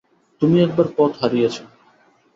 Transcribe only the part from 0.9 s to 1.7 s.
পথ হারিয়েছ।